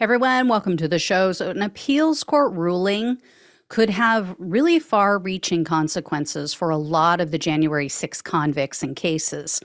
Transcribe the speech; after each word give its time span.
everyone, 0.00 0.48
welcome 0.48 0.78
to 0.78 0.88
the 0.88 0.98
show. 0.98 1.30
So, 1.30 1.50
an 1.50 1.60
appeals 1.60 2.24
court 2.24 2.54
ruling 2.54 3.20
could 3.68 3.90
have 3.90 4.34
really 4.38 4.78
far 4.78 5.18
reaching 5.18 5.62
consequences 5.62 6.54
for 6.54 6.70
a 6.70 6.78
lot 6.78 7.20
of 7.20 7.30
the 7.30 7.38
January 7.38 7.88
6 7.88 8.22
convicts 8.22 8.82
and 8.82 8.96
cases. 8.96 9.60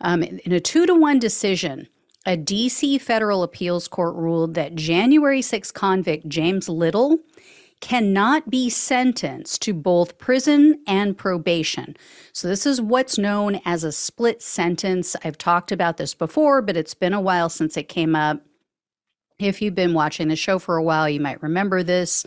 Um, 0.00 0.22
in 0.22 0.52
a 0.52 0.60
two 0.60 0.86
to 0.86 0.94
one 0.94 1.18
decision, 1.18 1.88
a 2.24 2.38
DC 2.38 3.02
federal 3.02 3.42
appeals 3.42 3.86
court 3.86 4.16
ruled 4.16 4.54
that 4.54 4.76
January 4.76 5.42
6 5.42 5.70
convict 5.72 6.26
James 6.26 6.70
Little 6.70 7.18
cannot 7.80 8.48
be 8.48 8.70
sentenced 8.70 9.60
to 9.60 9.74
both 9.74 10.16
prison 10.16 10.80
and 10.86 11.18
probation. 11.18 11.94
So, 12.32 12.48
this 12.48 12.64
is 12.64 12.80
what's 12.80 13.18
known 13.18 13.60
as 13.66 13.84
a 13.84 13.92
split 13.92 14.40
sentence. 14.40 15.16
I've 15.22 15.36
talked 15.36 15.70
about 15.70 15.98
this 15.98 16.14
before, 16.14 16.62
but 16.62 16.78
it's 16.78 16.94
been 16.94 17.12
a 17.12 17.20
while 17.20 17.50
since 17.50 17.76
it 17.76 17.90
came 17.90 18.16
up. 18.16 18.40
If 19.38 19.60
you've 19.60 19.74
been 19.74 19.92
watching 19.92 20.28
the 20.28 20.36
show 20.36 20.58
for 20.58 20.76
a 20.76 20.82
while, 20.82 21.10
you 21.10 21.20
might 21.20 21.42
remember 21.42 21.82
this. 21.82 22.24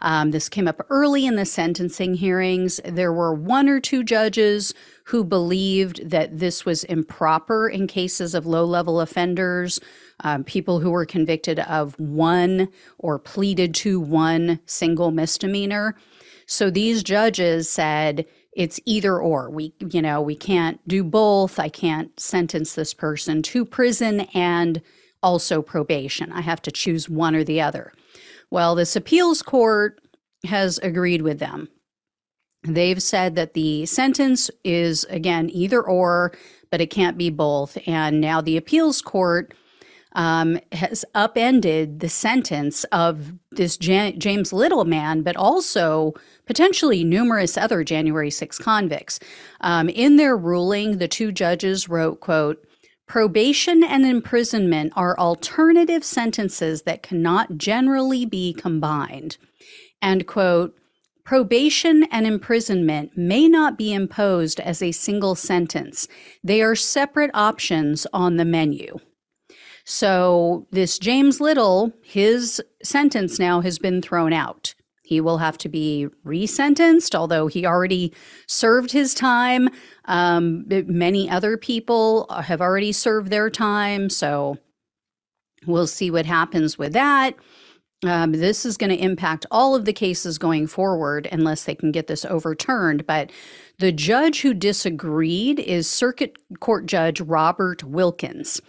Um, 0.00 0.30
this 0.30 0.48
came 0.48 0.68
up 0.68 0.80
early 0.90 1.26
in 1.26 1.34
the 1.34 1.44
sentencing 1.44 2.14
hearings. 2.14 2.80
There 2.84 3.12
were 3.12 3.34
one 3.34 3.68
or 3.68 3.80
two 3.80 4.04
judges 4.04 4.72
who 5.06 5.24
believed 5.24 6.08
that 6.08 6.38
this 6.38 6.64
was 6.64 6.84
improper 6.84 7.68
in 7.68 7.88
cases 7.88 8.32
of 8.32 8.46
low 8.46 8.64
level 8.64 9.00
offenders, 9.00 9.80
um, 10.20 10.44
people 10.44 10.78
who 10.78 10.92
were 10.92 11.06
convicted 11.06 11.58
of 11.60 11.98
one 11.98 12.68
or 12.98 13.18
pleaded 13.18 13.74
to 13.76 13.98
one 13.98 14.60
single 14.64 15.10
misdemeanor. 15.10 15.96
So 16.46 16.70
these 16.70 17.02
judges 17.02 17.68
said, 17.68 18.24
it's 18.52 18.78
either 18.84 19.18
or. 19.18 19.50
We, 19.50 19.72
you 19.80 20.02
know, 20.02 20.20
we 20.20 20.36
can't 20.36 20.78
do 20.86 21.02
both. 21.02 21.58
I 21.58 21.68
can't 21.68 22.18
sentence 22.20 22.74
this 22.74 22.94
person 22.94 23.42
to 23.42 23.64
prison 23.64 24.20
and 24.32 24.80
also 25.22 25.62
probation. 25.62 26.32
I 26.32 26.40
have 26.40 26.62
to 26.62 26.70
choose 26.70 27.08
one 27.08 27.34
or 27.34 27.44
the 27.44 27.60
other. 27.60 27.92
Well, 28.50 28.74
this 28.74 28.96
appeals 28.96 29.42
court 29.42 30.00
has 30.46 30.78
agreed 30.78 31.22
with 31.22 31.38
them. 31.38 31.68
They've 32.64 33.02
said 33.02 33.34
that 33.36 33.54
the 33.54 33.86
sentence 33.86 34.50
is, 34.64 35.04
again, 35.04 35.50
either 35.50 35.82
or, 35.82 36.32
but 36.70 36.80
it 36.80 36.90
can't 36.90 37.18
be 37.18 37.30
both. 37.30 37.76
And 37.86 38.20
now 38.20 38.40
the 38.40 38.56
appeals 38.56 39.02
court 39.02 39.52
um, 40.14 40.58
has 40.72 41.04
upended 41.14 42.00
the 42.00 42.08
sentence 42.08 42.84
of 42.84 43.32
this 43.50 43.76
Jan- 43.76 44.20
James 44.20 44.52
Little 44.52 44.84
man, 44.84 45.22
but 45.22 45.36
also 45.36 46.12
potentially 46.46 47.02
numerous 47.02 47.56
other 47.56 47.82
January 47.82 48.30
6 48.30 48.58
convicts. 48.58 49.18
Um, 49.60 49.88
in 49.88 50.16
their 50.16 50.36
ruling, 50.36 50.98
the 50.98 51.08
two 51.08 51.32
judges 51.32 51.88
wrote, 51.88 52.20
quote, 52.20 52.64
Probation 53.06 53.84
and 53.84 54.06
imprisonment 54.06 54.92
are 54.96 55.18
alternative 55.18 56.04
sentences 56.04 56.82
that 56.82 57.02
cannot 57.02 57.58
generally 57.58 58.24
be 58.24 58.52
combined. 58.52 59.36
And, 60.00 60.26
quote, 60.26 60.74
probation 61.24 62.04
and 62.04 62.26
imprisonment 62.26 63.16
may 63.16 63.48
not 63.48 63.78
be 63.78 63.92
imposed 63.92 64.60
as 64.60 64.82
a 64.82 64.92
single 64.92 65.34
sentence, 65.34 66.08
they 66.42 66.62
are 66.62 66.74
separate 66.74 67.30
options 67.34 68.06
on 68.12 68.36
the 68.36 68.44
menu. 68.44 68.98
So, 69.84 70.66
this 70.70 70.98
James 70.98 71.40
Little, 71.40 71.92
his 72.02 72.62
sentence 72.82 73.38
now 73.38 73.60
has 73.60 73.78
been 73.78 74.00
thrown 74.00 74.32
out. 74.32 74.74
He 75.12 75.20
will 75.20 75.36
have 75.36 75.58
to 75.58 75.68
be 75.68 76.08
resentenced, 76.24 77.14
although 77.14 77.46
he 77.46 77.66
already 77.66 78.14
served 78.46 78.92
his 78.92 79.12
time. 79.12 79.68
Um, 80.06 80.64
many 80.86 81.28
other 81.28 81.58
people 81.58 82.26
have 82.30 82.62
already 82.62 82.92
served 82.92 83.30
their 83.30 83.50
time. 83.50 84.08
So 84.08 84.56
we'll 85.66 85.86
see 85.86 86.10
what 86.10 86.24
happens 86.24 86.78
with 86.78 86.94
that. 86.94 87.34
Um, 88.06 88.32
this 88.32 88.64
is 88.64 88.78
going 88.78 88.88
to 88.88 89.04
impact 89.04 89.44
all 89.50 89.74
of 89.74 89.84
the 89.84 89.92
cases 89.92 90.38
going 90.38 90.66
forward 90.66 91.28
unless 91.30 91.64
they 91.64 91.74
can 91.74 91.92
get 91.92 92.06
this 92.06 92.24
overturned. 92.24 93.06
But 93.06 93.30
the 93.80 93.92
judge 93.92 94.40
who 94.40 94.54
disagreed 94.54 95.60
is 95.60 95.90
Circuit 95.90 96.38
Court 96.60 96.86
Judge 96.86 97.20
Robert 97.20 97.84
Wilkins. 97.84 98.62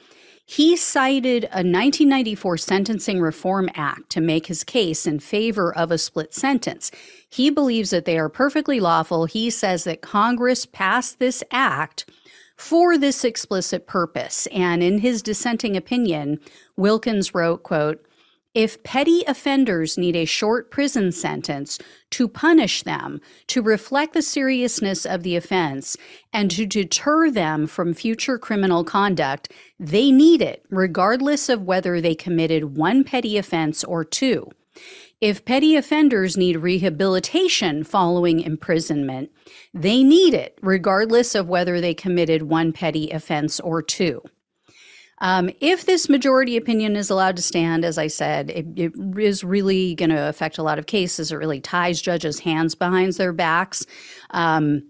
He 0.56 0.78
cited 0.78 1.46
a 1.46 1.66
1994 1.66 2.58
Sentencing 2.58 3.19
Reform 3.19 3.72
Act 3.74 4.12
to 4.12 4.22
make 4.22 4.46
his 4.46 4.64
case 4.64 5.08
in 5.08 5.19
favor 5.19 5.75
of 5.75 5.90
a 5.90 5.97
split 5.97 6.31
sentence. 6.31 6.91
He 7.28 7.50
believes 7.50 7.90
that 7.90 8.06
they 8.06 8.19
are 8.19 8.30
perfectly 8.30 8.80
lawful. 8.80 9.25
He 9.25 9.50
says 9.50 9.84
that 9.86 10.03
Congress 10.03 10.68
passed 10.68 11.18
this 11.18 11.44
act 11.50 12.08
for 12.56 13.00
this 13.00 13.25
explicit 13.25 13.88
purpose. 13.88 14.46
And 14.52 14.84
in 14.84 15.00
his 15.00 15.24
dissenting 15.24 15.75
opinion, 15.75 16.40
Wilkins 16.78 17.34
wrote, 17.34 17.63
quote, 17.63 18.06
if 18.53 18.84
petty 18.84 19.24
offenders 19.28 19.97
need 19.97 20.16
a 20.16 20.25
short 20.25 20.69
prison 20.69 21.12
sentence 21.12 21.80
to 22.12 22.28
punish 22.28 22.84
them, 22.84 23.19
to 23.47 23.62
reflect 23.62 24.14
the 24.14 24.22
seriousness 24.22 25.06
of 25.06 25.24
the 25.24 25.36
offense, 25.36 25.97
and 26.31 26.52
to 26.52 26.66
deter 26.66 27.31
them 27.31 27.66
from 27.66 27.94
future 27.94 28.38
criminal 28.38 28.84
conduct, 28.84 29.52
they 29.80 30.12
need 30.12 30.42
it, 30.42 30.63
regardless 30.69 31.50
of 31.50 31.63
whether 31.63 32.00
they 32.00 32.13
committed 32.13 32.78
one 32.78 33.03
petty 33.03 33.38
offense 33.38 33.84
or 33.84 34.06
two. 34.06 34.50
If 35.19 35.46
petty 35.46 35.75
offenders 35.75 36.36
need 36.36 36.58
rehabilitation 36.58 37.84
following 37.84 38.42
imprisonment, 38.42 39.31
they 39.74 40.03
need 40.03 40.34
it, 40.34 40.59
regardless 40.62 41.34
of 41.34 41.50
whether 41.50 41.80
they 41.80 41.94
committed 41.94 42.44
one 42.44 42.74
petty 42.74 43.09
offense 43.09 43.59
or 43.59 43.81
two. 43.81 44.22
Um, 45.23 45.50
if 45.61 45.85
this 45.85 46.09
majority 46.09 46.57
opinion 46.57 46.97
is 46.97 47.09
allowed 47.09 47.38
to 47.38 47.41
stand, 47.41 47.85
as 47.85 47.97
I 47.97 48.07
said, 48.07 48.50
it, 48.50 48.67
it 48.75 48.94
is 49.17 49.41
really 49.41 49.95
going 49.95 50.09
to 50.09 50.28
affect 50.28 50.57
a 50.57 50.63
lot 50.63 50.78
of 50.78 50.85
cases. 50.85 51.31
It 51.31 51.38
really 51.38 51.61
ties 51.61 52.01
judges' 52.01 52.39
hands 52.39 52.75
behind 52.75 53.13
their 53.13 53.31
backs. 53.31 53.85
Um, 54.31 54.83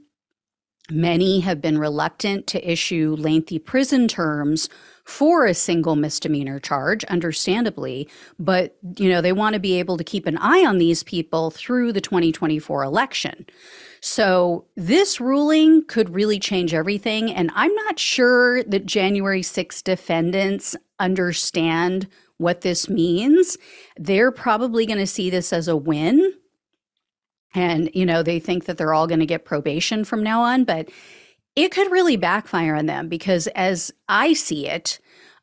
many 0.94 1.42
have 1.42 1.62
been 1.62 1.78
reluctant 1.78 2.48
to 2.48 2.72
issue 2.72 3.16
lengthy 3.18 3.60
prison 3.60 4.08
terms 4.08 4.70
for 5.04 5.46
a 5.46 5.54
single 5.54 5.98
misdemeanor 5.98 6.60
charge 6.60 7.04
understandably 7.06 8.08
but 8.40 8.78
you 8.98 9.10
know 9.10 9.20
they 9.20 9.34
want 9.34 9.54
to 9.54 9.60
be 9.60 9.78
able 9.80 9.98
to 9.98 10.04
keep 10.04 10.26
an 10.26 10.38
eye 10.38 10.66
on 10.66 10.78
these 10.78 11.04
people 11.04 11.52
through 11.52 11.92
the 11.92 12.00
2024 12.00 12.84
election 12.84 13.46
so 14.06 14.66
this 14.76 15.22
ruling 15.22 15.86
could 15.86 16.14
really 16.14 16.38
change 16.38 16.74
everything. 16.74 17.32
And 17.32 17.50
I'm 17.56 17.74
not 17.74 17.98
sure 17.98 18.62
that 18.66 18.86
January 18.86 19.42
6 19.42 19.82
defendants 19.82 20.76
understand 21.00 22.10
what 22.36 22.62
this 22.62 22.90
means. 22.90 23.58
They're 23.96 24.34
probably 24.34 24.86
going 24.86 25.00
to 25.00 25.08
see 25.08 25.30
this 25.30 25.54
as 25.54 25.70
a 25.70 25.78
win. 25.78 26.34
And, 27.54 27.90
you 27.94 28.06
know, 28.06 28.24
they 28.24 28.40
think 28.40 28.66
that 28.66 28.78
they're 28.78 28.94
all 28.94 29.08
going 29.08 29.20
to 29.20 29.26
get 29.26 29.46
probation 29.46 30.06
from 30.06 30.24
now 30.24 30.42
on. 30.42 30.64
But 30.64 30.90
it 31.56 31.72
could 31.72 31.92
really 31.92 32.18
backfire 32.18 32.76
on 32.76 32.88
them 32.88 33.10
because, 33.10 33.48
as 33.48 33.94
I 34.10 34.34
see 34.34 34.68
it, 34.68 35.00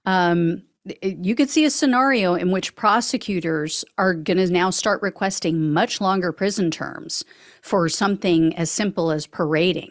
um, 0.07 0.63
you 1.03 1.35
could 1.35 1.51
see 1.51 1.65
a 1.65 1.71
scenario 1.71 2.35
in 2.35 2.51
which 2.51 2.75
prosecutors 2.75 3.85
are 3.99 4.15
going 4.15 4.39
to 4.39 4.51
now 4.51 4.71
start 4.71 5.03
requesting 5.03 5.73
much 5.73 6.01
longer 6.01 6.33
prison 6.33 6.71
terms 6.71 7.25
for 7.63 7.89
something 7.89 8.57
as 8.57 8.71
simple 8.71 9.11
as 9.11 9.27
parading. 9.27 9.91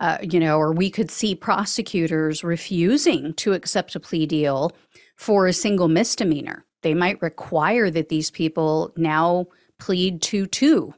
Uh, 0.00 0.18
you 0.22 0.40
know, 0.40 0.56
or 0.56 0.72
we 0.72 0.90
could 0.90 1.10
see 1.10 1.34
prosecutors 1.34 2.42
refusing 2.42 3.32
to 3.34 3.52
accept 3.52 3.94
a 3.94 4.00
plea 4.00 4.26
deal 4.26 4.72
for 5.16 5.46
a 5.46 5.52
single 5.52 5.88
misdemeanor. 5.88 6.64
They 6.82 6.94
might 6.94 7.22
require 7.22 7.90
that 7.90 8.08
these 8.08 8.30
people 8.30 8.92
now 8.96 9.46
plead 9.78 10.20
to 10.22 10.46
two 10.46 10.94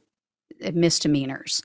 misdemeanors. 0.73 1.63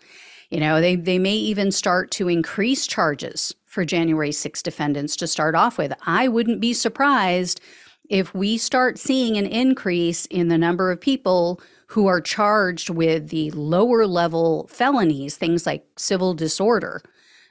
You 0.50 0.60
know, 0.60 0.82
they, 0.82 0.96
they 0.96 1.18
may 1.18 1.36
even 1.36 1.72
start 1.72 2.12
to 2.12 2.28
increase 2.28 2.86
charges 2.86 3.56
for 3.66 3.86
January 3.86 4.34
6 4.34 4.62
defendants 4.62 5.16
to 5.18 5.28
start 5.28 5.56
off 5.56 5.78
with. 5.78 5.94
I 6.06 6.28
wouldn't 6.28 6.60
be 6.60 6.74
surprised 6.74 7.62
if 8.10 8.36
we 8.36 8.58
start 8.58 9.00
seeing 9.00 9.38
an 9.38 9.46
increase 9.46 10.26
in 10.26 10.50
the 10.50 10.58
number 10.58 10.92
of 10.92 11.00
people 11.00 11.62
who 11.88 12.08
are 12.08 12.20
charged 12.20 12.90
with 12.90 13.30
the 13.30 13.52
lower 13.52 14.06
level 14.06 14.68
felonies, 14.68 15.38
things 15.38 15.66
like 15.66 15.86
civil 15.98 16.34
disorder 16.34 17.02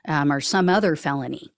um, 0.07 0.31
or 0.31 0.41
some 0.41 0.69
other 0.69 0.97
felony. 0.97 1.49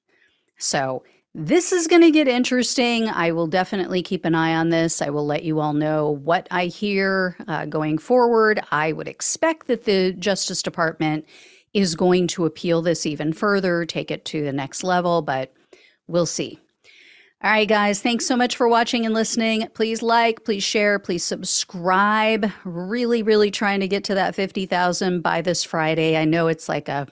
So, 0.58 1.02
this 1.34 1.72
is 1.72 1.86
going 1.86 2.02
to 2.02 2.10
get 2.10 2.28
interesting. 2.28 3.08
I 3.08 3.32
will 3.32 3.46
definitely 3.46 4.02
keep 4.02 4.24
an 4.24 4.34
eye 4.34 4.54
on 4.54 4.68
this. 4.68 5.00
I 5.00 5.08
will 5.08 5.26
let 5.26 5.44
you 5.44 5.60
all 5.60 5.72
know 5.72 6.10
what 6.10 6.46
I 6.50 6.66
hear 6.66 7.36
uh, 7.48 7.64
going 7.64 7.96
forward. 7.96 8.60
I 8.70 8.92
would 8.92 9.08
expect 9.08 9.66
that 9.68 9.84
the 9.84 10.12
Justice 10.12 10.62
Department 10.62 11.26
is 11.72 11.94
going 11.94 12.26
to 12.28 12.44
appeal 12.44 12.82
this 12.82 13.06
even 13.06 13.32
further, 13.32 13.86
take 13.86 14.10
it 14.10 14.26
to 14.26 14.44
the 14.44 14.52
next 14.52 14.84
level, 14.84 15.22
but 15.22 15.54
we'll 16.06 16.26
see. 16.26 16.58
All 17.42 17.50
right, 17.50 17.66
guys, 17.66 18.00
thanks 18.00 18.26
so 18.26 18.36
much 18.36 18.54
for 18.54 18.68
watching 18.68 19.04
and 19.04 19.14
listening. 19.14 19.66
Please 19.74 20.00
like, 20.00 20.44
please 20.44 20.62
share, 20.62 20.98
please 20.98 21.24
subscribe. 21.24 22.52
Really, 22.64 23.22
really 23.22 23.50
trying 23.50 23.80
to 23.80 23.88
get 23.88 24.04
to 24.04 24.14
that 24.14 24.34
50,000 24.34 25.22
by 25.22 25.40
this 25.40 25.64
Friday. 25.64 26.16
I 26.16 26.24
know 26.24 26.46
it's 26.46 26.68
like 26.68 26.88
a 26.88 27.08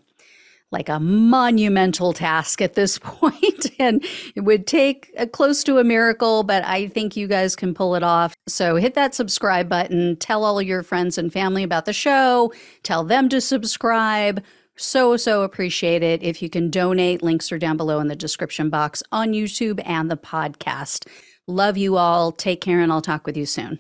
like 0.73 0.89
a 0.89 1.01
monumental 1.01 2.13
task 2.13 2.61
at 2.61 2.75
this 2.75 2.99
point 3.03 3.71
and 3.79 4.05
it 4.35 4.43
would 4.43 4.67
take 4.67 5.13
a, 5.17 5.27
close 5.27 5.65
to 5.65 5.79
a 5.79 5.85
miracle 5.85 6.43
but 6.43 6.65
i 6.65 6.87
think 6.89 7.17
you 7.17 7.27
guys 7.27 7.57
can 7.57 7.75
pull 7.75 7.95
it 7.95 8.03
off. 8.03 8.35
So 8.47 8.77
hit 8.77 8.95
that 8.95 9.15
subscribe 9.15 9.69
button 9.69 10.17
tell 10.17 10.45
all 10.45 10.61
your 10.63 10.83
friends 10.83 11.19
and 11.19 11.33
family 11.33 11.63
about 11.63 11.85
the 11.85 11.93
show 11.93 12.53
tell 12.83 13.05
them 13.05 13.29
to 13.31 13.41
subscribe. 13.41 14.43
So 14.77 15.17
so 15.17 15.43
appreciate 15.43 16.03
it. 16.03 16.23
If 16.23 16.43
you 16.43 16.49
can 16.49 16.71
donate 16.71 17.23
links 17.23 17.53
are 17.53 17.59
down 17.59 17.77
below 17.77 18.01
in 18.01 18.09
the 18.09 18.17
description 18.17 18.71
box 18.71 19.03
on 19.13 19.33
youtube 19.33 19.81
and 19.85 20.11
the 20.11 20.17
podcast. 20.17 21.07
Love 21.47 21.77
you 21.77 21.97
all. 21.97 22.33
Take 22.33 22.61
care 22.61 22.81
and 22.81 22.93
i'll 22.93 23.03
talk 23.03 23.27
with 23.27 23.37
you 23.37 23.47
soon 23.47 23.79